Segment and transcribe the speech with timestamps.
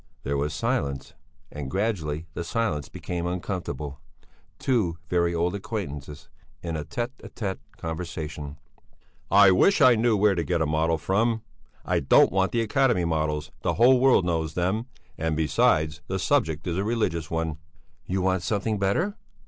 [0.23, 1.13] There was silence,
[1.51, 3.99] and gradually the silence became uncomfortable:
[4.57, 6.27] two very old acquaintances
[6.63, 8.57] in a tête à tête conversation.
[9.29, 11.43] "I wish I knew where to get a model from!
[11.85, 14.87] I don't want the Academy models, the whole world knows them,
[15.19, 17.59] and, besides, the subject is a religious one."
[18.07, 19.15] "You want something better?